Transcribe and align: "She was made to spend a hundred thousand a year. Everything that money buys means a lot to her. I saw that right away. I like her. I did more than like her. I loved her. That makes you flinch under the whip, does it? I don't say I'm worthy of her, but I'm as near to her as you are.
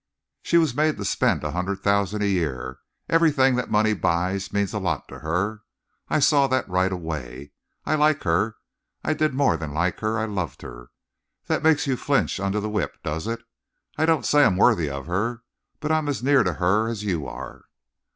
"She 0.41 0.57
was 0.57 0.73
made 0.73 0.97
to 0.97 1.05
spend 1.05 1.43
a 1.43 1.51
hundred 1.51 1.83
thousand 1.83 2.23
a 2.23 2.27
year. 2.27 2.79
Everything 3.07 3.53
that 3.57 3.69
money 3.69 3.93
buys 3.93 4.51
means 4.51 4.73
a 4.73 4.79
lot 4.79 5.07
to 5.09 5.19
her. 5.19 5.61
I 6.09 6.17
saw 6.17 6.47
that 6.47 6.67
right 6.67 6.91
away. 6.91 7.51
I 7.85 7.93
like 7.93 8.23
her. 8.23 8.55
I 9.03 9.13
did 9.13 9.35
more 9.35 9.57
than 9.57 9.75
like 9.75 9.99
her. 9.99 10.17
I 10.17 10.25
loved 10.25 10.63
her. 10.63 10.89
That 11.45 11.61
makes 11.61 11.85
you 11.85 11.97
flinch 11.97 12.39
under 12.39 12.59
the 12.59 12.67
whip, 12.67 12.97
does 13.03 13.27
it? 13.27 13.43
I 13.95 14.07
don't 14.07 14.25
say 14.25 14.43
I'm 14.43 14.57
worthy 14.57 14.89
of 14.89 15.05
her, 15.05 15.43
but 15.79 15.91
I'm 15.91 16.09
as 16.09 16.23
near 16.23 16.41
to 16.45 16.53
her 16.53 16.87
as 16.87 17.03
you 17.03 17.27
are. 17.27 17.65